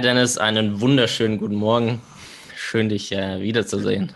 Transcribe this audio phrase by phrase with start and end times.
[0.00, 2.00] Hi Dennis, einen wunderschönen guten Morgen.
[2.56, 4.14] Schön, dich äh, wiederzusehen.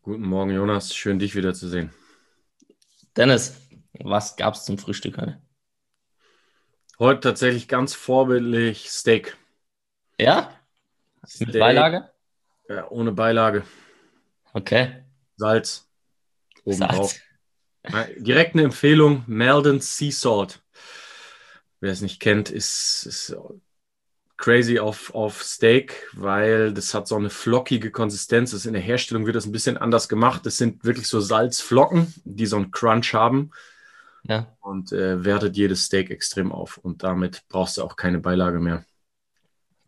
[0.00, 0.96] Guten Morgen, Jonas.
[0.96, 1.90] Schön, dich wiederzusehen.
[3.14, 3.60] Dennis,
[3.98, 5.38] was gab es zum Frühstück heute?
[6.98, 9.36] Heute tatsächlich ganz vorbildlich Steak.
[10.18, 10.58] Ja?
[11.28, 12.10] Steak, Mit Beilage?
[12.70, 13.64] Ja, ohne Beilage.
[14.54, 15.04] Okay.
[15.36, 15.86] Salz.
[16.64, 17.20] Obendrauf.
[17.86, 18.10] Salz.
[18.16, 20.62] Direkt eine Empfehlung: Melden Sea Salt.
[21.80, 23.36] Wer es nicht kennt, ist, ist
[24.40, 28.50] crazy auf, auf Steak, weil das hat so eine flockige Konsistenz.
[28.50, 30.44] Das in der Herstellung wird das ein bisschen anders gemacht.
[30.46, 33.50] Das sind wirklich so Salzflocken, die so einen Crunch haben.
[34.24, 34.48] Ja.
[34.60, 36.78] Und äh, wertet jedes Steak extrem auf.
[36.78, 38.84] Und damit brauchst du auch keine Beilage mehr.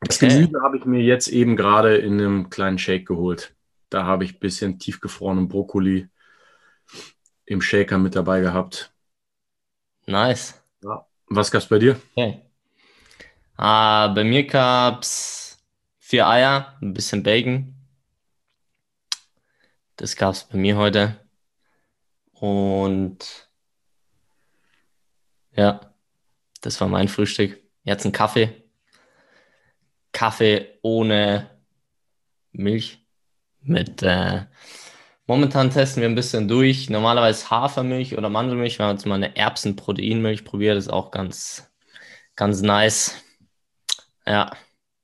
[0.01, 0.28] Das Okay.
[0.28, 3.55] Gemüse habe ich mir jetzt eben gerade in einem kleinen Shake geholt.
[3.89, 6.09] Da habe ich ein bisschen tiefgefrorenen Brokkoli
[7.47, 8.92] im Shaker mit dabei gehabt.
[10.06, 10.62] Nice.
[11.27, 11.98] Was gab's bei dir?
[12.14, 12.42] Okay.
[13.64, 15.62] Ah, bei mir gab's
[15.98, 17.77] vier Eier, ein bisschen Bacon.
[19.94, 21.20] Das gab's bei mir heute.
[22.33, 23.48] Und
[25.52, 25.94] ja,
[26.60, 27.62] das war mein Frühstück.
[27.84, 28.64] Jetzt ein Kaffee.
[30.10, 31.48] Kaffee ohne
[32.50, 33.06] Milch.
[33.60, 34.46] Mit äh,
[35.27, 36.90] momentan testen wir ein bisschen durch.
[36.90, 38.80] Normalerweise Hafermilch oder Mandelmilch.
[38.80, 40.77] Wir haben jetzt mal eine Erbsenproteinmilch probiert.
[40.77, 41.70] Das ist auch ganz,
[42.34, 43.22] ganz nice.
[44.27, 44.53] Ja,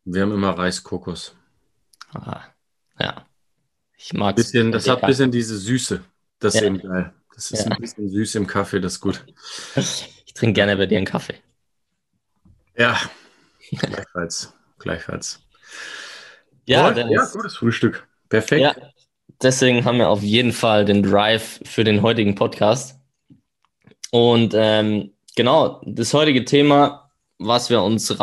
[0.04, 1.34] Wir haben immer Reiskokos.
[2.14, 2.42] ah,
[2.98, 3.24] ja.
[3.96, 6.02] Ich mag Bisschen, das hat ein bisschen diese Süße.
[6.38, 6.66] Das ist Ja.
[6.68, 7.12] eben geil.
[7.34, 7.72] Das ist Ja.
[7.72, 9.24] ein bisschen süß im Kaffee, das ist gut.
[9.76, 11.34] Ich trinke gerne bei dir einen Kaffee.
[12.76, 12.98] Ja,
[13.70, 14.52] gleichfalls.
[14.78, 15.40] Gleichfalls.
[16.66, 16.90] Ja.
[16.92, 17.12] Dennis.
[17.14, 18.06] ja, gutes Frühstück.
[18.28, 18.62] Perfekt.
[18.62, 18.74] Ja,
[19.42, 23.00] deswegen haben wir auf jeden Fall den Drive für den heutigen Podcast.
[24.10, 28.18] Und ähm, genau, das heutige Thema, was wir uns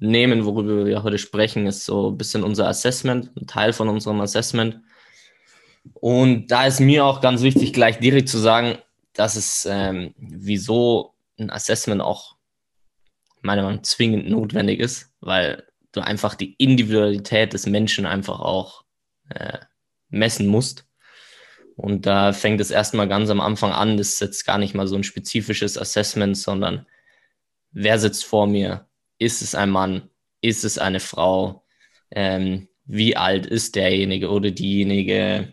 [0.00, 4.20] rausnehmen, worüber wir heute sprechen, ist so ein bisschen unser Assessment, ein Teil von unserem
[4.20, 4.80] Assessment.
[5.94, 8.78] Und da ist mir auch ganz wichtig, gleich direkt zu sagen,
[9.14, 12.36] dass es, ähm, wieso ein Assessment auch
[13.40, 18.84] meiner Meinung nach zwingend notwendig ist, weil du einfach die Individualität des Menschen einfach auch
[19.30, 19.58] äh,
[20.10, 20.84] messen musst.
[21.76, 23.96] Und da fängt es erstmal ganz am Anfang an.
[23.96, 26.86] Das ist jetzt gar nicht mal so ein spezifisches Assessment, sondern
[27.70, 28.87] wer sitzt vor mir?
[29.18, 30.10] Ist es ein Mann?
[30.40, 31.64] Ist es eine Frau?
[32.10, 35.52] Ähm, wie alt ist derjenige oder diejenige?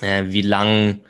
[0.00, 1.04] Äh, wie lang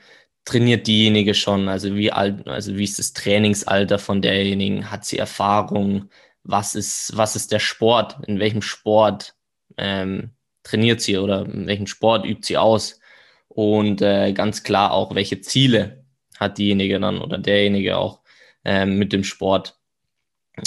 [0.45, 1.69] trainiert diejenige schon?
[1.69, 4.91] Also wie alt, also wie ist das Trainingsalter von derjenigen?
[4.91, 6.11] Hat sie Erfahrung?
[6.45, 8.19] Was ist, was ist der Sport?
[8.27, 9.35] In welchem Sport
[9.77, 10.31] ähm,
[10.63, 13.01] trainiert sie oder in welchem Sport übt sie aus?
[13.49, 16.05] Und äh, ganz klar auch, welche Ziele
[16.39, 18.21] hat diejenige dann oder derjenige auch
[18.65, 19.80] ähm, mit dem Sport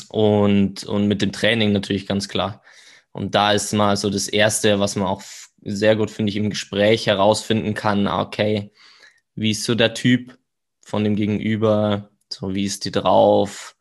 [0.10, 2.62] und, und mit dem Training natürlich ganz klar.
[3.12, 5.22] Und da ist mal so das Erste, was man auch
[5.62, 8.72] sehr gut, finde ich, im Gespräch herausfinden kann, ah, okay,
[9.36, 10.38] wie ist so der Typ
[10.86, 13.76] von dem Gegenüber, so wie ist die drauf,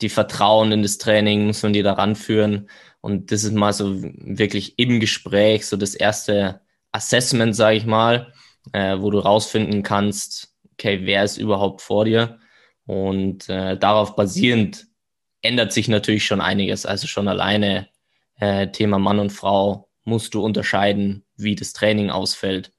[0.00, 2.68] die Vertrauen in das Training, muss man die da ranführen.
[3.00, 6.60] Und das ist mal so wirklich im Gespräch, so das erste
[6.92, 8.32] Assessment, sage ich mal,
[8.72, 12.38] äh, wo du rausfinden kannst, okay, wer ist überhaupt vor dir?
[12.86, 14.86] Und äh, darauf basierend
[15.42, 16.86] ändert sich natürlich schon einiges.
[16.86, 17.88] Also schon alleine
[18.38, 22.72] äh, Thema Mann und Frau musst du unterscheiden, wie das Training ausfällt.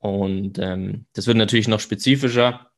[0.00, 2.70] Und ähm, das wird natürlich noch spezifischer.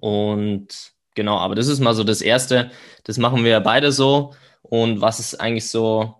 [0.00, 2.70] Und genau, aber das ist mal so das Erste.
[3.04, 4.34] Das machen wir beide so.
[4.62, 6.14] Und was ist eigentlich so,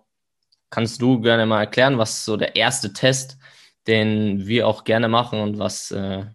[0.69, 3.37] kannst du gerne mal erklären, was so der erste Test,
[3.87, 6.25] den wir auch gerne machen und was, äh,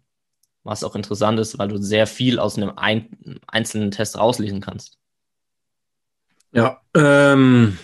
[0.63, 4.99] was auch interessant ist, weil du sehr viel aus einem ein, einzelnen Test rauslesen kannst.
[6.57, 7.77] Ja, ähm,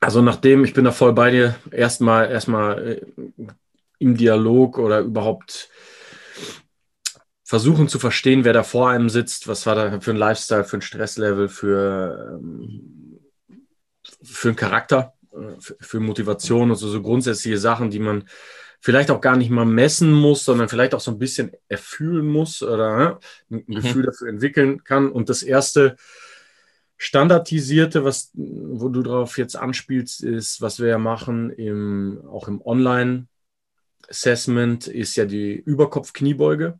[0.00, 3.06] also nachdem, ich bin da voll bei dir, erstmal erstmal äh,
[4.00, 5.70] im Dialog oder überhaupt
[7.44, 10.78] versuchen zu verstehen, wer da vor einem sitzt, was war da für ein Lifestyle, für
[10.78, 13.20] ein Stresslevel, für, ähm,
[14.24, 18.24] für einen Charakter, äh, für, Motivation und so, so grundsätzliche Sachen, die man
[18.80, 22.60] vielleicht auch gar nicht mal messen muss, sondern vielleicht auch so ein bisschen erfühlen muss
[22.60, 23.18] oder ne,
[23.52, 23.74] ein Mhm.
[23.76, 25.12] Gefühl dafür entwickeln kann.
[25.12, 25.96] Und das erste
[27.02, 32.62] standardisierte, was, wo du drauf jetzt anspielst, ist, was wir ja machen, im, auch im
[32.62, 36.78] Online-Assessment, ist ja die Überkopf-Kniebeuge.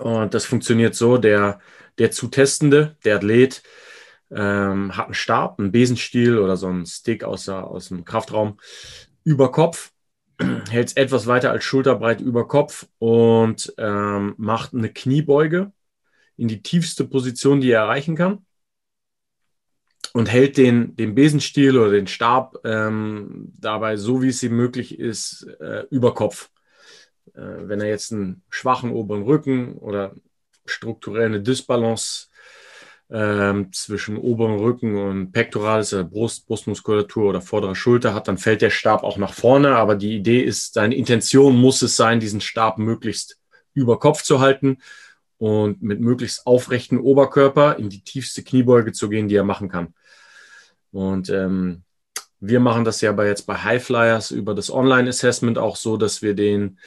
[0.00, 1.60] Und das funktioniert so, der,
[1.98, 3.62] der zu Testende, der Athlet,
[4.32, 8.58] ähm, hat einen Stab, einen Besenstiel oder so einen Stick aus, der, aus dem Kraftraum
[9.22, 9.92] über Kopf,
[10.68, 15.70] hält es etwas weiter als schulterbreit über Kopf und ähm, macht eine Kniebeuge
[16.36, 18.44] in die tiefste Position, die er erreichen kann.
[20.14, 24.98] Und hält den, den Besenstiel oder den Stab ähm, dabei, so wie es ihm möglich
[24.98, 26.50] ist, äh, über Kopf.
[27.34, 30.14] Äh, wenn er jetzt einen schwachen oberen Rücken oder
[30.66, 32.28] strukturell eine Dysbalance
[33.10, 38.62] ähm, zwischen oberen Rücken und Pectoralis, also Brust, Brustmuskulatur oder vordere Schulter hat, dann fällt
[38.62, 39.74] der Stab auch nach vorne.
[39.74, 43.40] Aber die Idee ist, seine Intention muss es sein, diesen Stab möglichst
[43.72, 44.78] über Kopf zu halten
[45.38, 49.94] und mit möglichst aufrechten Oberkörper in die tiefste Kniebeuge zu gehen, die er machen kann.
[50.92, 51.82] Und ähm,
[52.40, 56.34] wir machen das ja bei jetzt bei Highflyers über das Online-Assessment auch so, dass wir
[56.34, 56.78] den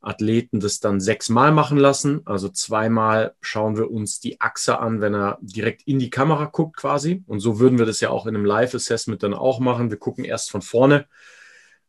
[0.00, 2.20] Athleten das dann sechsmal machen lassen.
[2.26, 6.76] Also zweimal schauen wir uns die Achse an, wenn er direkt in die Kamera guckt
[6.76, 7.24] quasi.
[7.26, 9.90] Und so würden wir das ja auch in einem Live-Assessment dann auch machen.
[9.90, 11.06] Wir gucken erst von vorne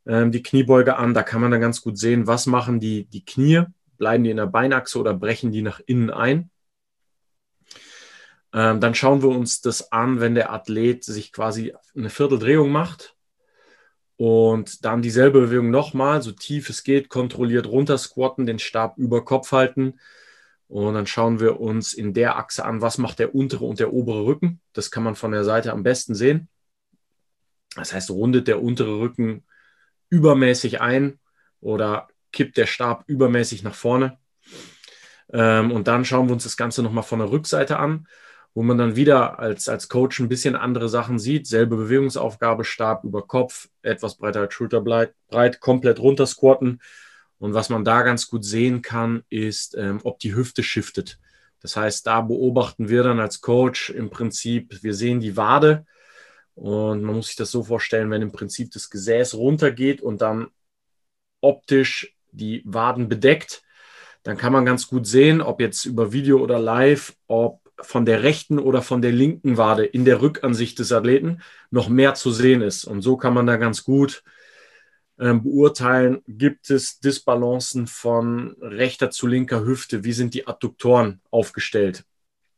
[0.06, 1.14] ähm, die Kniebeuge an.
[1.14, 3.66] Da kann man dann ganz gut sehen, was machen die, die Knie.
[3.98, 6.50] Bleiben die in der Beinachse oder brechen die nach innen ein?
[8.54, 13.18] Ähm, dann schauen wir uns das an, wenn der Athlet sich quasi eine Vierteldrehung macht
[14.18, 19.24] und dann dieselbe Bewegung nochmal, so tief es geht, kontrolliert runter squatten, den Stab über
[19.24, 20.00] Kopf halten.
[20.68, 23.94] Und dann schauen wir uns in der Achse an, was macht der untere und der
[23.94, 24.60] obere Rücken.
[24.74, 26.50] Das kann man von der Seite am besten sehen.
[27.76, 29.46] Das heißt, rundet der untere Rücken
[30.10, 31.20] übermäßig ein
[31.62, 34.18] oder kippt der Stab übermäßig nach vorne.
[35.32, 38.08] Ähm, und dann schauen wir uns das Ganze nochmal von der Rückseite an
[38.58, 41.46] wo man dann wieder als, als Coach ein bisschen andere Sachen sieht.
[41.46, 46.82] Selbe Bewegungsaufgabe, Stab über Kopf, etwas breiter als Schulterbreit, breit, komplett runter squatten.
[47.38, 51.20] Und was man da ganz gut sehen kann, ist, ähm, ob die Hüfte shiftet.
[51.62, 55.86] Das heißt, da beobachten wir dann als Coach im Prinzip, wir sehen die Wade
[56.56, 60.48] und man muss sich das so vorstellen, wenn im Prinzip das Gesäß runtergeht und dann
[61.42, 63.64] optisch die Waden bedeckt,
[64.24, 68.24] dann kann man ganz gut sehen, ob jetzt über Video oder live, ob von der
[68.24, 72.62] rechten oder von der linken Wade in der Rückansicht des Athleten noch mehr zu sehen
[72.62, 72.86] ist.
[72.86, 74.24] Und so kann man da ganz gut
[75.20, 82.04] ähm, beurteilen, gibt es Disbalancen von rechter zu linker Hüfte, wie sind die Adduktoren aufgestellt.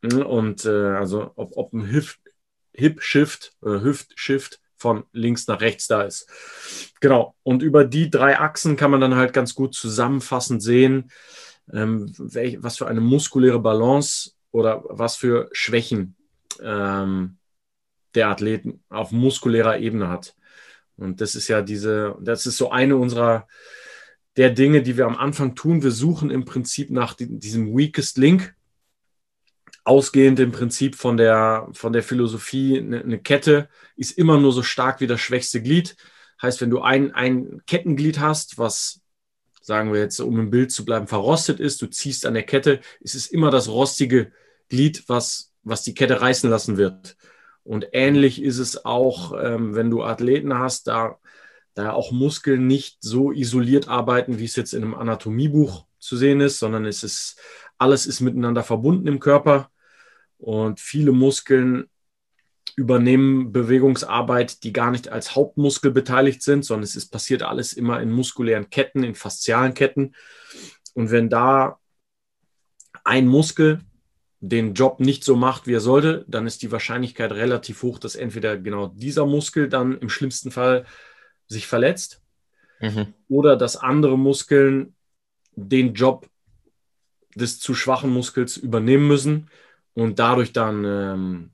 [0.03, 1.85] Hm, und äh, also ob, ob ein
[2.73, 6.27] Hip-Shift, äh, Hüft-Shift von links nach rechts da ist.
[6.99, 7.35] Genau.
[7.43, 11.11] Und über die drei Achsen kann man dann halt ganz gut zusammenfassend sehen,
[11.71, 16.15] ähm, welch, was für eine muskuläre Balance oder was für Schwächen
[16.61, 17.37] ähm,
[18.15, 20.35] der Athlet auf muskulärer Ebene hat.
[20.97, 23.47] Und das ist ja diese, das ist so eine unserer
[24.37, 25.83] der Dinge, die wir am Anfang tun.
[25.83, 28.55] Wir suchen im Prinzip nach diesem weakest link,
[29.83, 34.63] ausgehend im Prinzip von der, von der Philosophie, eine, eine Kette ist immer nur so
[34.63, 35.95] stark wie das schwächste Glied.
[36.41, 39.01] Heißt, wenn du ein, ein Kettenglied hast, was
[39.61, 42.79] sagen wir jetzt, um im Bild zu bleiben, verrostet ist, du ziehst an der Kette,
[43.01, 44.31] es ist immer das rostige
[44.67, 47.17] Glied, was, was die Kette reißen lassen wird.
[47.63, 51.19] Und ähnlich ist es auch, ähm, wenn du Athleten hast, da,
[51.75, 56.41] da auch Muskeln nicht so isoliert arbeiten, wie es jetzt in einem Anatomiebuch zu sehen
[56.41, 57.39] ist, sondern es ist,
[57.79, 59.71] alles ist miteinander verbunden im Körper.
[60.37, 61.89] Und viele Muskeln
[62.75, 68.01] übernehmen Bewegungsarbeit, die gar nicht als Hauptmuskel beteiligt sind, sondern es ist passiert alles immer
[68.01, 70.13] in muskulären Ketten, in faszialen Ketten.
[70.93, 71.79] Und wenn da
[73.03, 73.81] ein Muskel
[74.39, 78.15] den Job nicht so macht, wie er sollte, dann ist die Wahrscheinlichkeit relativ hoch, dass
[78.15, 80.85] entweder genau dieser Muskel dann im schlimmsten Fall
[81.47, 82.21] sich verletzt
[82.79, 83.13] mhm.
[83.27, 84.95] oder dass andere Muskeln
[85.55, 86.28] den Job
[87.35, 89.49] des zu schwachen Muskels übernehmen müssen
[89.93, 91.51] und dadurch dann ähm,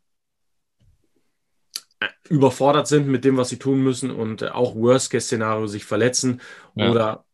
[2.29, 6.41] überfordert sind mit dem, was sie tun müssen und auch Worst-Case-Szenario sich verletzen
[6.75, 6.91] ja.
[6.91, 7.25] oder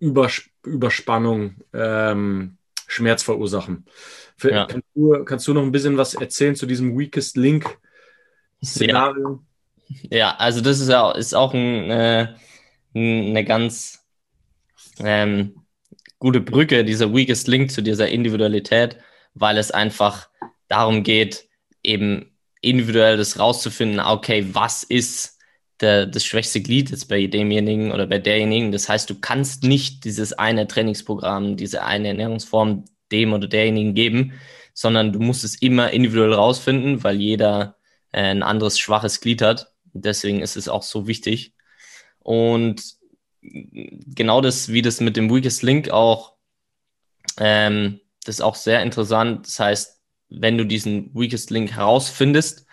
[0.00, 2.56] Übers Überspannung, ähm,
[2.86, 3.84] Schmerz verursachen.
[4.36, 4.66] Für, ja.
[4.66, 9.42] kannst, du, kannst, du, noch ein bisschen was erzählen zu diesem Weakest Link-Szenario?
[9.88, 10.18] Ja.
[10.18, 10.36] ja.
[10.36, 12.28] also das ist ja ist auch ein, äh,
[12.94, 14.06] eine ganz
[15.00, 15.57] ähm,
[16.18, 18.96] gute Brücke, dieser Weakest Link zu dieser Individualität,
[19.34, 20.28] weil es einfach
[20.68, 21.48] darum geht,
[21.82, 25.38] eben individuell das rauszufinden, okay, was ist
[25.80, 28.72] der, das schwächste Glied jetzt bei demjenigen oder bei derjenigen.
[28.72, 34.32] Das heißt, du kannst nicht dieses eine Trainingsprogramm, diese eine Ernährungsform dem oder derjenigen geben,
[34.74, 37.76] sondern du musst es immer individuell rausfinden, weil jeder
[38.12, 39.72] äh, ein anderes schwaches Glied hat.
[39.92, 41.54] Deswegen ist es auch so wichtig.
[42.18, 42.97] Und
[44.14, 46.34] genau das, wie das mit dem Weakest Link auch,
[47.38, 49.46] ähm, das ist auch sehr interessant.
[49.46, 52.66] Das heißt, wenn du diesen Weakest Link herausfindest.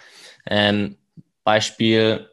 [0.48, 0.98] Ähm,
[1.44, 2.29] Beispiel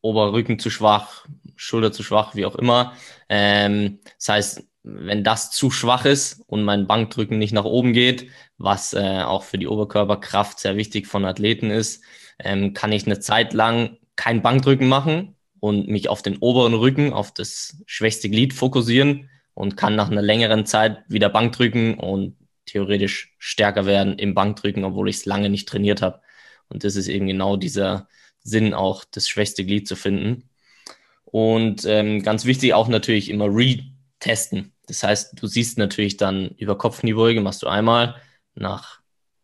[0.00, 2.94] Oberrücken zu schwach, Schulter zu schwach, wie auch immer.
[3.28, 8.28] Ähm, das heißt, wenn das zu schwach ist und mein Bankdrücken nicht nach oben geht,
[8.58, 12.02] was äh, auch für die Oberkörperkraft sehr wichtig von Athleten ist,
[12.40, 17.12] ähm, kann ich eine Zeit lang kein Bankdrücken machen und mich auf den oberen Rücken,
[17.12, 23.36] auf das schwächste Glied fokussieren und kann nach einer längeren Zeit wieder Bankdrücken und theoretisch
[23.38, 26.20] stärker werden im Bankdrücken, obwohl ich es lange nicht trainiert habe.
[26.68, 28.08] Und das ist eben genau dieser
[28.42, 30.48] Sinn, auch das schwächste Glied zu finden.
[31.26, 34.72] Und ähm, ganz wichtig auch natürlich immer retesten.
[34.88, 38.16] Das heißt, du siehst natürlich dann über Kopfkniebeuge, machst du einmal,
[38.56, 38.98] nach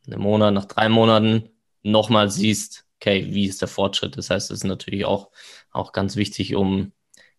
[0.05, 1.51] einem Monat, nach drei Monaten
[1.85, 4.17] nochmal siehst, okay, wie ist der Fortschritt?
[4.17, 5.31] Das heißt, das ist natürlich auch,
[5.71, 6.93] auch ganz wichtig, um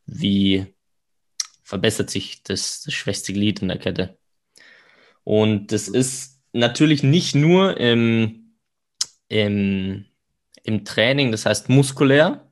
[0.05, 0.67] wie
[1.63, 4.17] verbessert sich das, das schwächste Glied in der Kette.
[5.23, 8.55] Und das ist natürlich nicht nur im,
[9.27, 10.05] im,
[10.63, 12.49] im Training, das heißt muskulär,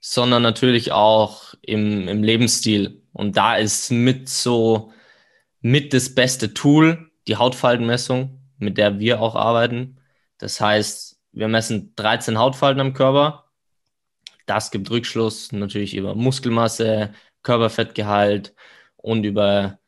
[0.00, 3.02] sondern natürlich auch im, im Lebensstil.
[3.12, 4.92] Und da ist mit so
[5.60, 9.98] mit das beste Tool die Hautfaltenmessung, mit der wir auch arbeiten.
[10.38, 13.51] Das heißt, wir messen 13 Hautfalten am Körper.
[14.52, 18.54] Das gibt Rückschluss natürlich über Muskelmasse, Körperfettgehalt
[18.96, 19.78] und über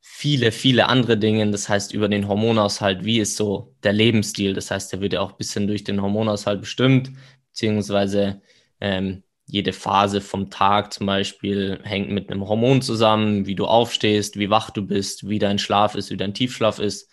[0.00, 1.50] viele, viele andere Dinge.
[1.50, 4.52] Das heißt, über den Hormonaushalt, wie ist so der Lebensstil?
[4.52, 7.10] Das heißt, der wird ja auch ein bisschen durch den Hormonaushalt bestimmt,
[7.48, 8.42] beziehungsweise
[8.80, 14.38] ähm, jede Phase vom Tag zum Beispiel hängt mit einem Hormon zusammen, wie du aufstehst,
[14.38, 17.10] wie wach du bist, wie dein Schlaf ist, wie dein Tiefschlaf ist.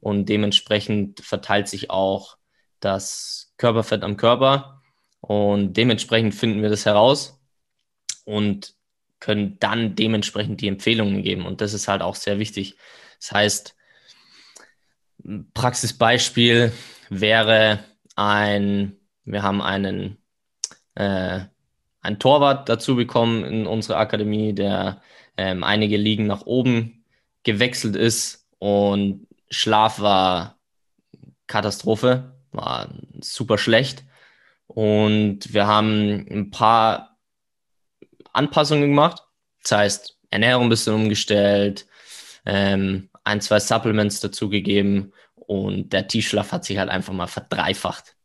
[0.00, 2.36] Und dementsprechend verteilt sich auch
[2.78, 4.81] das Körperfett am Körper.
[5.22, 7.40] Und dementsprechend finden wir das heraus
[8.24, 8.74] und
[9.18, 11.46] können dann dementsprechend die Empfehlungen geben.
[11.46, 12.76] Und das ist halt auch sehr wichtig.
[13.18, 13.76] Das heißt,
[15.54, 16.72] Praxisbeispiel
[17.08, 17.84] wäre
[18.16, 20.18] ein, wir haben einen
[20.96, 21.44] äh,
[22.02, 25.00] einen Torwart dazu bekommen in unserer Akademie, der
[25.36, 27.04] ähm, einige Ligen nach oben
[27.44, 30.58] gewechselt ist und Schlaf war
[31.46, 34.04] Katastrophe, war super schlecht.
[34.74, 37.18] Und wir haben ein paar
[38.32, 39.22] Anpassungen gemacht.
[39.62, 41.86] Das heißt, Ernährung ein bisschen umgestellt,
[42.46, 48.16] ähm, ein, zwei Supplements dazugegeben und der Tiefschlaf hat sich halt einfach mal verdreifacht.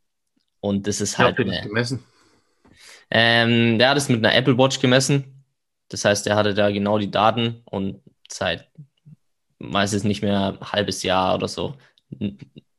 [0.61, 1.37] Und das ist halt.
[1.39, 2.03] Eine, gemessen.
[3.11, 5.43] Ähm, der hat es mit einer Apple Watch gemessen.
[5.89, 8.69] Das heißt, er hatte da genau die Daten und seit
[9.59, 11.75] meistens nicht mehr ein halbes Jahr oder so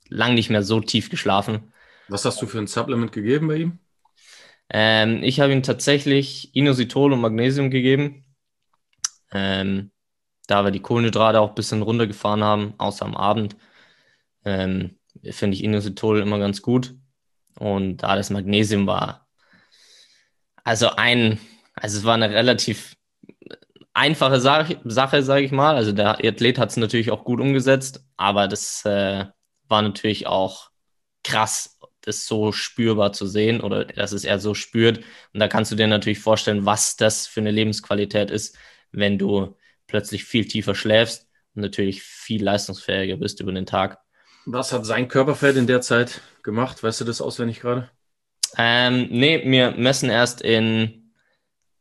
[0.08, 1.72] lang nicht mehr so tief geschlafen.
[2.08, 3.78] Was hast du für ein Supplement gegeben bei ihm?
[4.70, 8.24] Ähm, ich habe ihm tatsächlich Inositol und Magnesium gegeben.
[9.30, 9.90] Ähm,
[10.46, 13.56] da wir die Kohlenhydrate auch ein bisschen runtergefahren haben, außer am Abend,
[14.44, 14.98] ähm,
[15.30, 16.94] finde ich Inositol immer ganz gut.
[17.58, 19.28] Und da das Magnesium war
[20.68, 21.40] also ein,
[21.74, 22.94] also es war eine relativ
[23.94, 25.76] einfache Sache, sage ich mal.
[25.76, 29.24] Also der Athlet hat es natürlich auch gut umgesetzt, aber das äh,
[29.68, 30.70] war natürlich auch
[31.24, 31.77] krass,
[32.08, 34.98] das so spürbar zu sehen oder dass es er so spürt.
[35.32, 38.56] Und da kannst du dir natürlich vorstellen, was das für eine Lebensqualität ist,
[38.90, 43.98] wenn du plötzlich viel tiefer schläfst und natürlich viel leistungsfähiger bist über den Tag.
[44.46, 46.82] Was hat sein Körperfett in der Zeit gemacht?
[46.82, 47.90] Weißt du das auswendig gerade?
[48.56, 51.12] Ähm, nee, wir messen erst in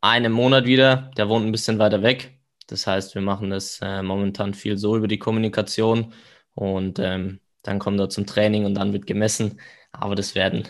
[0.01, 1.11] einem Monat wieder.
[1.17, 2.37] Der wohnt ein bisschen weiter weg.
[2.67, 6.13] Das heißt, wir machen das äh, momentan viel so über die Kommunikation
[6.53, 9.59] und ähm, dann kommt er zum Training und dann wird gemessen.
[9.99, 10.67] Aber das werden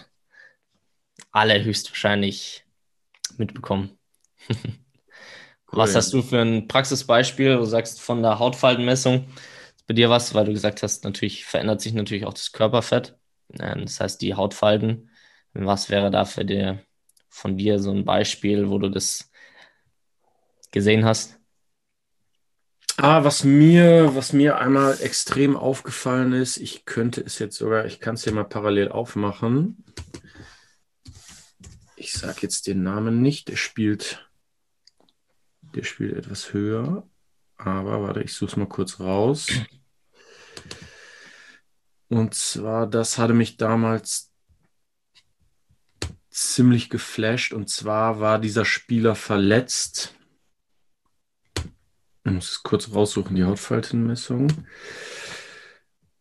[1.31, 2.65] alle höchstwahrscheinlich
[3.37, 3.97] mitbekommen.
[5.69, 7.57] Cool, was hast du für ein Praxisbeispiel?
[7.57, 9.27] Du sagst von der Hautfaltenmessung
[9.85, 13.17] bei dir was, weil du gesagt hast, natürlich verändert sich natürlich auch das Körperfett.
[13.49, 15.09] Das heißt, die Hautfalten
[15.65, 16.83] was wäre da für dir,
[17.29, 19.31] von dir so ein Beispiel, wo du das
[20.71, 21.39] gesehen hast?
[22.99, 27.99] Ah, was mir, was mir einmal extrem aufgefallen ist, ich könnte es jetzt sogar, ich
[27.99, 29.83] kann es hier mal parallel aufmachen.
[31.95, 34.27] Ich sage jetzt den Namen nicht, der spielt,
[35.75, 37.07] der spielt etwas höher.
[37.57, 39.47] Aber warte, ich suche es mal kurz raus.
[42.07, 44.31] Und zwar, das hatte mich damals
[46.31, 47.53] ziemlich geflasht.
[47.53, 50.15] Und zwar war dieser Spieler verletzt.
[52.27, 54.51] Ich muss es kurz raussuchen, die Hautfaltenmessung.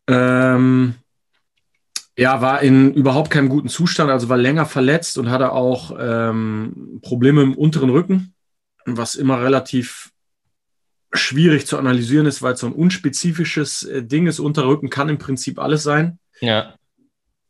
[0.06, 0.94] Ähm,
[2.16, 7.00] ja, war in überhaupt keinem guten Zustand, also war länger verletzt und hatte auch ähm,
[7.02, 8.34] Probleme im unteren Rücken,
[8.84, 10.12] was immer relativ
[11.12, 14.38] schwierig zu analysieren ist, weil es so ein unspezifisches äh, Ding ist.
[14.38, 16.18] Unterrücken kann im Prinzip alles sein.
[16.40, 16.76] Ja.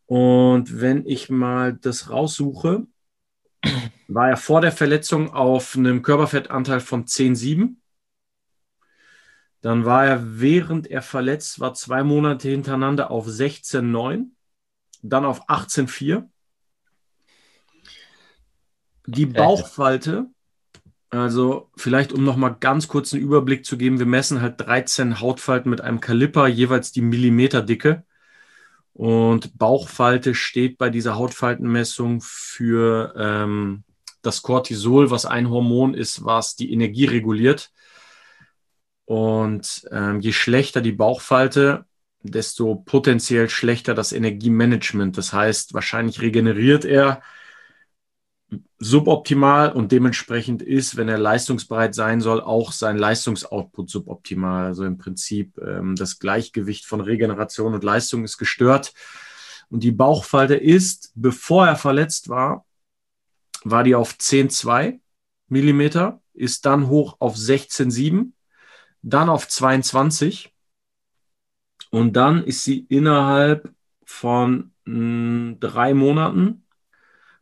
[0.07, 2.87] Und wenn ich mal das raussuche,
[4.09, 7.75] war er vor der Verletzung auf einem Körperfettanteil von 10,7.
[9.67, 14.27] Dann war er, während er verletzt war, zwei Monate hintereinander auf 16,9,
[15.03, 16.23] dann auf 18,4.
[19.09, 20.27] Die Bauchfalte,
[21.11, 25.69] also vielleicht um nochmal ganz kurz einen Überblick zu geben, wir messen halt 13 Hautfalten
[25.69, 28.05] mit einem Kaliper, jeweils die Millimeterdicke.
[28.93, 33.83] Und Bauchfalte steht bei dieser Hautfaltenmessung für ähm,
[34.23, 37.73] das Cortisol, was ein Hormon ist, was die Energie reguliert.
[39.07, 41.87] Und ähm, je schlechter die Bauchfalte,
[42.23, 45.17] desto potenziell schlechter das Energiemanagement.
[45.17, 47.23] Das heißt, wahrscheinlich regeneriert er
[48.79, 54.67] suboptimal und dementsprechend ist, wenn er leistungsbereit sein soll, auch sein Leistungsoutput suboptimal.
[54.67, 58.93] Also im Prinzip ähm, das Gleichgewicht von Regeneration und Leistung ist gestört.
[59.69, 62.67] Und die Bauchfalte ist, bevor er verletzt war,
[63.65, 65.01] war die auf 10,2
[65.49, 68.33] Millimeter, ist dann hoch auf 16,7,
[69.07, 70.53] dann auf 22
[71.91, 73.73] und dann ist sie innerhalb
[74.05, 76.67] von mh, hm, drei Monaten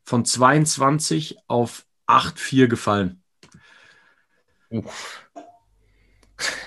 [0.05, 3.23] von 22 auf 8,4 gefallen.
[4.69, 5.27] Uff.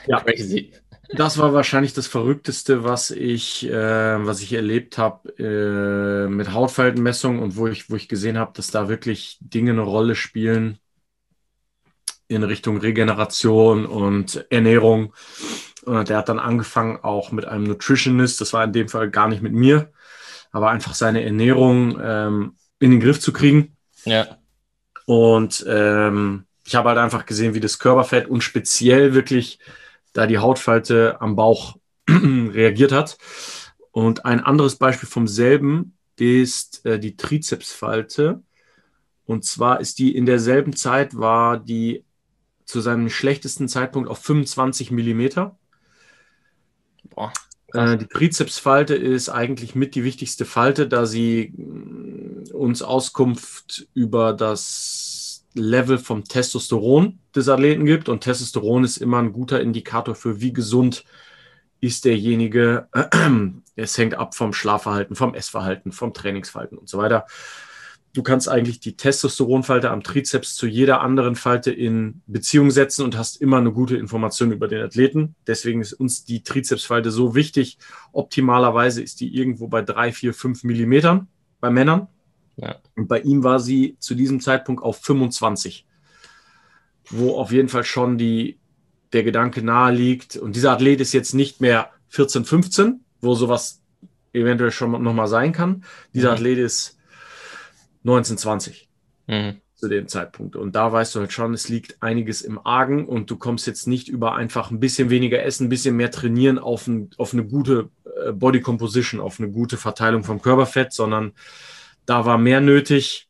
[0.07, 0.73] Ja, Crazy.
[1.09, 7.39] Das war wahrscheinlich das Verrückteste, was ich, äh, was ich erlebt habe äh, mit Hautfaltenmessung
[7.39, 10.79] und wo ich, wo ich gesehen habe, dass da wirklich Dinge eine Rolle spielen
[12.27, 15.13] in Richtung Regeneration und Ernährung.
[15.85, 19.27] Und der hat dann angefangen auch mit einem Nutritionist, das war in dem Fall gar
[19.29, 19.91] nicht mit mir,
[20.51, 23.77] aber einfach seine Ernährung ähm, in den Griff zu kriegen.
[24.03, 24.37] Ja.
[25.05, 29.59] Und ähm, ich habe halt einfach gesehen, wie das Körperfett und speziell wirklich
[30.11, 31.77] da die Hautfalte am Bauch
[32.09, 33.17] reagiert hat.
[33.91, 38.41] Und ein anderes Beispiel vom selben ist äh, die Trizepsfalte.
[39.25, 42.03] Und zwar ist die in derselben Zeit war die
[42.67, 45.57] zu seinem schlechtesten Zeitpunkt auf 25 Millimeter.
[47.09, 47.31] Boah.
[47.73, 54.33] Äh, die Trizepsfalte ist eigentlich mit die wichtigste Falte, da sie mm, uns Auskunft über
[54.33, 58.09] das Level vom Testosteron des Athleten gibt.
[58.09, 61.05] Und Testosteron ist immer ein guter Indikator für, wie gesund
[61.79, 62.89] ist derjenige.
[63.79, 67.27] Es hängt ab vom Schlafverhalten, vom Essverhalten, vom Trainingsverhalten und so weiter
[68.17, 73.15] du kannst eigentlich die Testosteronfalte am Trizeps zu jeder anderen Falte in Beziehung setzen und
[73.15, 75.35] hast immer eine gute Information über den Athleten.
[75.45, 77.77] Deswegen ist uns die Trizepsfalte so wichtig.
[78.13, 81.27] Optimalerweise ist die irgendwo bei drei, vier, fünf Millimetern
[81.59, 82.07] bei Männern.
[82.55, 82.77] Ja.
[82.95, 85.85] Und bei ihm war sie zu diesem Zeitpunkt auf 25,
[87.11, 88.57] wo auf jeden Fall schon die,
[89.13, 90.37] der Gedanke nahe liegt.
[90.37, 93.83] Und dieser Athlet ist jetzt nicht mehr 14, 15, wo sowas
[94.33, 95.83] eventuell schon nochmal sein kann.
[96.15, 96.33] Dieser mhm.
[96.33, 96.96] Athlet ist
[98.07, 98.89] 1920
[99.27, 99.61] mhm.
[99.75, 100.55] zu dem Zeitpunkt.
[100.55, 103.87] Und da weißt du halt schon, es liegt einiges im Argen und du kommst jetzt
[103.87, 107.45] nicht über einfach ein bisschen weniger essen, ein bisschen mehr trainieren auf, ein, auf eine
[107.45, 107.89] gute
[108.25, 111.33] äh, Body Composition, auf eine gute Verteilung vom Körperfett, sondern
[112.05, 113.25] da war mehr nötig.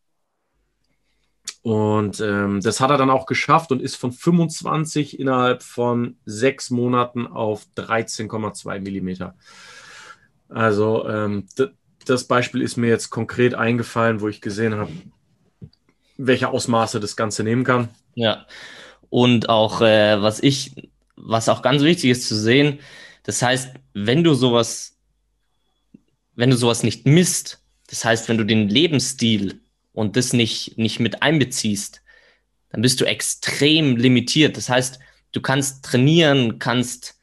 [1.63, 6.70] Und ähm, das hat er dann auch geschafft und ist von 25 innerhalb von sechs
[6.70, 9.36] Monaten auf 13,2 Millimeter.
[10.48, 11.46] Also ähm,
[12.10, 14.91] das Beispiel ist mir jetzt konkret eingefallen, wo ich gesehen habe,
[16.17, 17.89] welche Ausmaße das Ganze nehmen kann.
[18.15, 18.46] Ja.
[19.10, 22.80] Und auch, äh, was ich, was auch ganz wichtig ist zu sehen,
[23.24, 24.98] das heißt, wenn du sowas,
[26.36, 29.62] wenn du sowas nicht misst, das heißt, wenn du den Lebensstil
[29.93, 32.02] und das nicht, nicht mit einbeziehst,
[32.70, 34.58] dann bist du extrem limitiert.
[34.58, 35.00] Das heißt,
[35.32, 37.16] du kannst trainieren, kannst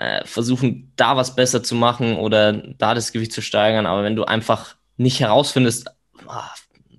[0.00, 3.84] äh, versuchen, da was besser zu machen oder da das Gewicht zu steigern.
[3.84, 5.90] Aber wenn du einfach nicht herausfindest,
[6.26, 6.32] oh,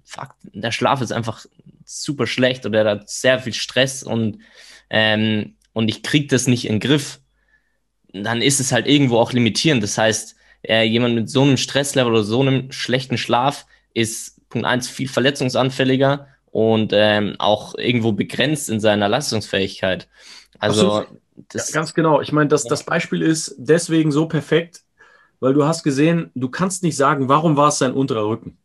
[0.06, 1.44] fuck, der Schlaf ist einfach
[1.84, 4.38] super schlecht oder er hat sehr viel Stress und,
[4.92, 7.20] ähm, und ich krieg das nicht in den Griff,
[8.14, 9.82] dann ist es halt irgendwo auch limitierend.
[9.82, 14.68] Das heißt, äh, jemand mit so einem Stresslevel oder so einem schlechten Schlaf ist Punkt
[14.68, 20.08] eins viel verletzungsanfälliger und ähm, auch irgendwo begrenzt in seiner Leistungsfähigkeit.
[20.60, 21.06] Also
[21.54, 22.22] das, ja, ganz genau.
[22.22, 24.84] Ich meine, das, das Beispiel ist deswegen so perfekt,
[25.40, 28.58] weil du hast gesehen, du kannst nicht sagen, warum war es sein unterer Rücken.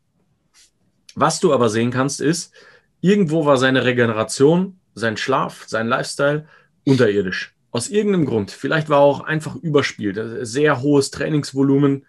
[1.15, 2.53] Was du aber sehen kannst, ist,
[3.01, 6.47] irgendwo war seine Regeneration, sein Schlaf, sein Lifestyle
[6.87, 7.55] unterirdisch.
[7.71, 8.51] Aus irgendeinem Grund.
[8.51, 12.07] Vielleicht war er auch einfach überspielt, sehr hohes Trainingsvolumen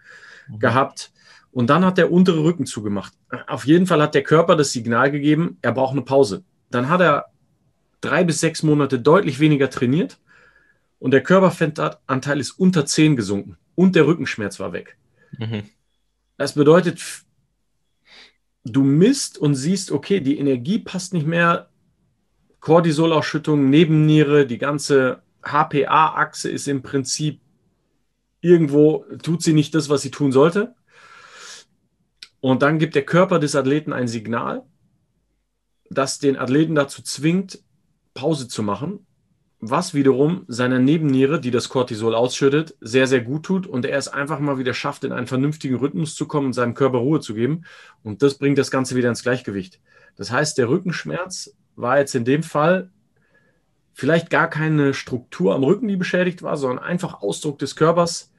[0.48, 0.58] mhm.
[0.58, 1.10] gehabt.
[1.50, 3.14] Und dann hat der untere Rücken zugemacht.
[3.46, 6.44] Auf jeden Fall hat der Körper das Signal gegeben, er braucht eine Pause.
[6.70, 7.26] Dann hat er
[8.00, 10.18] drei bis sechs Monate deutlich weniger trainiert
[10.98, 14.96] und der Körperfettanteil ist unter 10 gesunken und der Rückenschmerz war weg.
[15.38, 15.62] Mhm.
[16.36, 17.00] Das bedeutet,
[18.64, 21.68] du misst und siehst, okay, die Energie passt nicht mehr,
[22.60, 27.40] Cortisolausschüttung, Nebenniere, die ganze HPA-Achse ist im Prinzip
[28.40, 30.74] irgendwo, tut sie nicht das, was sie tun sollte.
[32.40, 34.64] Und dann gibt der Körper des Athleten ein Signal
[35.90, 37.62] das den Athleten dazu zwingt,
[38.14, 39.06] Pause zu machen,
[39.60, 44.06] was wiederum seiner Nebenniere, die das Cortisol ausschüttet, sehr, sehr gut tut und er es
[44.08, 47.34] einfach mal wieder schafft, in einen vernünftigen Rhythmus zu kommen und seinem Körper Ruhe zu
[47.34, 47.64] geben.
[48.04, 49.80] Und das bringt das Ganze wieder ins Gleichgewicht.
[50.16, 52.90] Das heißt, der Rückenschmerz war jetzt in dem Fall
[53.92, 58.32] vielleicht gar keine Struktur am Rücken, die beschädigt war, sondern einfach Ausdruck des Körpers.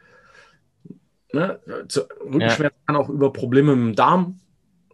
[1.34, 1.60] Ne?
[2.22, 2.86] Rückenschmerz ja.
[2.86, 4.40] kann auch über Probleme im Darm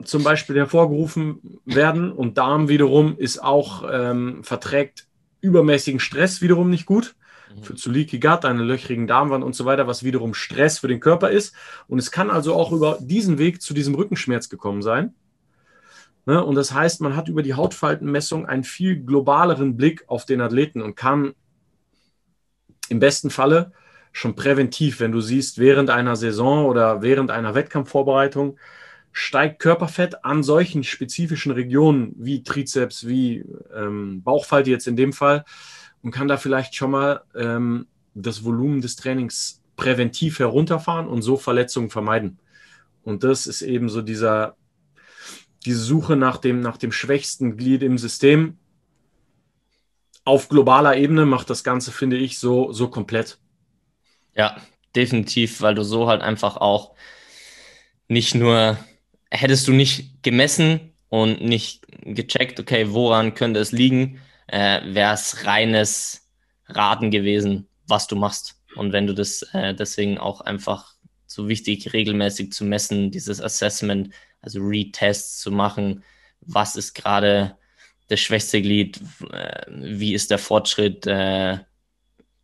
[0.04, 5.08] zum Beispiel hervorgerufen werden und Darm wiederum ist auch ähm, verträgt
[5.46, 7.16] übermäßigen Stress wiederum nicht gut.
[7.56, 7.64] Mhm.
[7.64, 11.00] Für zu Leaky Gut, einen löchrigen Darmwand und so weiter, was wiederum Stress für den
[11.00, 11.56] Körper ist.
[11.88, 15.14] Und es kann also auch über diesen Weg zu diesem Rückenschmerz gekommen sein.
[16.26, 16.44] Ne?
[16.44, 20.82] Und das heißt, man hat über die Hautfaltenmessung einen viel globaleren Blick auf den Athleten
[20.82, 21.34] und kann
[22.90, 23.72] im besten Falle
[24.12, 28.58] schon präventiv, wenn du siehst, während einer Saison oder während einer Wettkampfvorbereitung,
[29.18, 35.46] steigt Körperfett an solchen spezifischen Regionen wie Trizeps, wie ähm, Bauchfalte jetzt in dem Fall
[36.02, 41.38] und kann da vielleicht schon mal ähm, das Volumen des Trainings präventiv herunterfahren und so
[41.38, 42.40] Verletzungen vermeiden.
[43.04, 44.58] Und das ist eben so dieser,
[45.64, 48.58] diese Suche nach dem, nach dem schwächsten Glied im System.
[50.26, 53.40] Auf globaler Ebene macht das Ganze, finde ich, so, so komplett.
[54.36, 54.58] Ja,
[54.94, 56.96] definitiv, weil du so halt einfach auch
[58.10, 58.78] nicht nur
[59.32, 65.46] hättest du nicht gemessen und nicht gecheckt, okay, woran könnte es liegen, äh, wäre es
[65.46, 66.30] reines
[66.68, 68.62] Raten gewesen, was du machst.
[68.76, 74.14] Und wenn du das äh, deswegen auch einfach so wichtig, regelmäßig zu messen, dieses Assessment,
[74.42, 76.04] also Retests zu machen,
[76.42, 77.58] was ist gerade
[78.08, 79.00] das schwächste Glied,
[79.32, 81.60] äh, wie ist der Fortschritt, äh,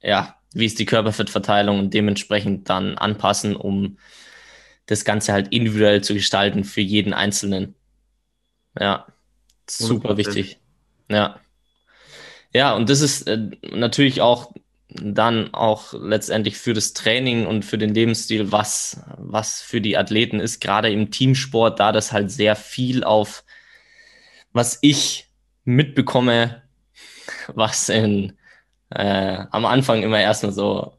[0.02, 3.98] ja, wie ist die Körperfettverteilung und dementsprechend dann anpassen, um
[4.86, 7.76] das Ganze halt individuell zu gestalten für jeden Einzelnen.
[8.80, 9.08] Ja,
[9.70, 10.60] super wichtig.
[11.10, 11.40] Ja.
[12.54, 14.54] Ja, und das ist äh, natürlich auch
[14.94, 20.40] dann auch letztendlich für das Training und für den Lebensstil, was, was für die Athleten
[20.40, 23.44] ist, gerade im Teamsport, da das halt sehr viel auf,
[24.52, 25.30] was ich
[25.64, 26.64] mitbekomme,
[27.48, 28.38] was in,
[28.90, 30.94] äh, am Anfang immer erstmal so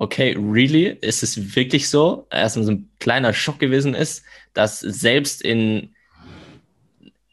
[0.00, 0.86] okay, really?
[1.02, 2.26] Ist es wirklich so?
[2.30, 5.94] Erstmal so ein kleiner Schock gewesen ist, dass selbst in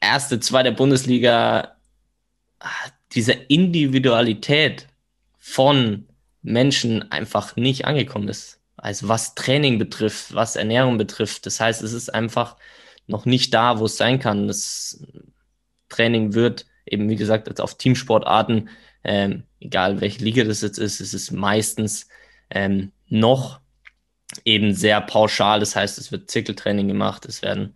[0.02, 1.76] erste, zweite Bundesliga
[2.60, 2.70] ah,
[3.14, 4.88] diese Individualität
[5.40, 6.08] von
[6.42, 8.60] Menschen einfach nicht angekommen ist.
[8.76, 11.46] Also was Training betrifft, was Ernährung betrifft.
[11.46, 12.58] Das heißt, es ist einfach
[13.08, 14.48] noch nicht da, wo es sein kann.
[14.48, 15.02] Das
[15.88, 18.70] Training wird eben, wie gesagt, auf Teamsportarten,
[19.06, 22.08] ähm, egal welche Liga das jetzt ist, es ist meistens
[22.50, 23.60] ähm, noch
[24.46, 25.60] eben sehr pauschal.
[25.60, 27.76] Das heißt, es wird Zirkeltraining gemacht, es werden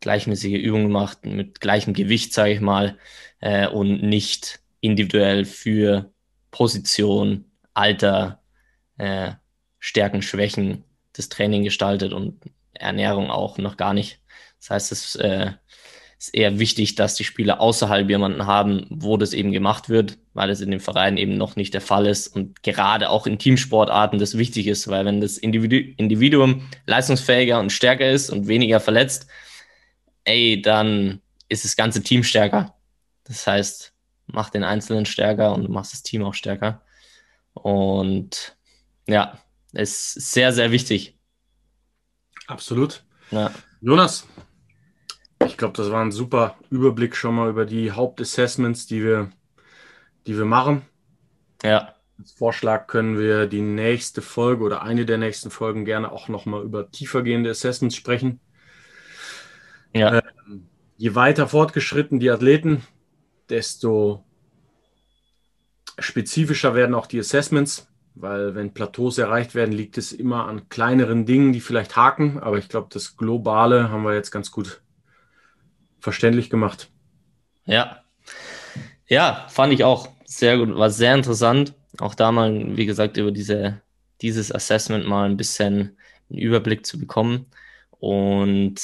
[0.00, 2.98] gleichmäßige Übungen gemacht mit gleichem Gewicht, sage ich mal,
[3.40, 6.12] äh, und nicht individuell für
[6.50, 8.42] Position, Alter,
[8.98, 9.32] äh,
[9.78, 12.40] Stärken, Schwächen das Training gestaltet und
[12.74, 14.20] Ernährung auch noch gar nicht.
[14.60, 15.52] Das heißt, es äh,
[16.18, 20.50] ist eher wichtig, dass die Spieler außerhalb jemanden haben, wo das eben gemacht wird, weil
[20.50, 24.18] es in den Vereinen eben noch nicht der Fall ist und gerade auch in Teamsportarten
[24.18, 29.26] das wichtig ist, weil wenn das Individu Individuum leistungsfähiger und stärker ist und weniger verletzt,
[30.24, 32.74] ey, dann ist das ganze Team stärker.
[33.24, 33.92] Das heißt,
[34.26, 36.82] mach den Einzelnen stärker und du machst das Team auch stärker.
[37.52, 38.56] Und
[39.06, 39.38] ja,
[39.72, 41.18] ist sehr, sehr wichtig.
[42.46, 43.04] Absolut.
[43.30, 43.52] Ja.
[43.80, 44.26] Jonas,
[45.56, 49.30] ich glaube, das war ein super Überblick schon mal über die Hauptassessments, die wir,
[50.26, 50.82] die wir machen.
[51.62, 51.94] Ja.
[52.18, 56.62] Als Vorschlag können wir die nächste Folge oder eine der nächsten Folgen gerne auch nochmal
[56.62, 58.38] über tiefergehende Assessments sprechen.
[59.94, 60.18] Ja.
[60.46, 62.82] Ähm, je weiter fortgeschritten die Athleten,
[63.48, 64.26] desto
[65.98, 71.24] spezifischer werden auch die Assessments, weil wenn Plateaus erreicht werden, liegt es immer an kleineren
[71.24, 72.40] Dingen, die vielleicht haken.
[72.40, 74.82] Aber ich glaube, das Globale haben wir jetzt ganz gut
[76.00, 76.88] verständlich gemacht.
[77.64, 78.02] Ja.
[79.08, 81.74] Ja, fand ich auch sehr gut, war sehr interessant.
[81.98, 83.80] Auch da mal, wie gesagt, über diese,
[84.20, 85.96] dieses Assessment mal ein bisschen
[86.28, 87.46] einen Überblick zu bekommen.
[87.98, 88.80] Und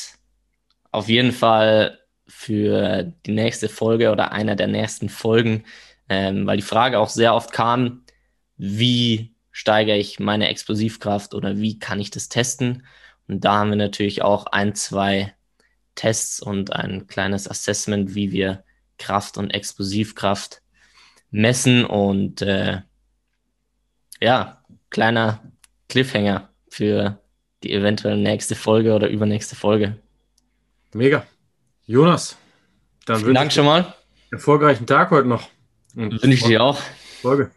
[0.91, 5.65] auf jeden Fall für die nächste Folge oder einer der nächsten Folgen,
[6.09, 8.05] ähm, weil die Frage auch sehr oft kam,
[8.57, 12.87] wie steigere ich meine Explosivkraft oder wie kann ich das testen?
[13.29, 15.35] Und da haben wir natürlich auch ein, zwei
[15.95, 18.65] Tests und ein kleines Assessment, wie wir
[18.99, 20.63] Kraft und Explosivkraft
[21.31, 21.85] messen.
[21.85, 22.81] Und äh,
[24.21, 25.53] ja, kleiner
[25.89, 27.19] Cliffhanger für
[27.63, 29.99] die eventuell nächste Folge oder übernächste Folge.
[30.95, 31.27] Mega.
[31.87, 32.37] Jonas,
[33.07, 33.95] Dann Vielen Dank schon mal.
[34.31, 35.49] Erfolgreichen Tag heute noch.
[35.95, 36.81] Wünsche ich dir auch.
[37.21, 37.51] Folge.